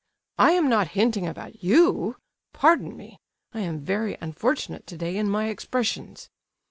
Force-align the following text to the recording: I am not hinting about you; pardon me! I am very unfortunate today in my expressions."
I 0.39 0.53
am 0.53 0.67
not 0.67 0.87
hinting 0.97 1.27
about 1.27 1.63
you; 1.63 2.15
pardon 2.53 2.97
me! 2.97 3.19
I 3.53 3.59
am 3.59 3.81
very 3.85 4.17
unfortunate 4.19 4.87
today 4.87 5.15
in 5.15 5.29
my 5.29 5.45
expressions." 5.49 6.31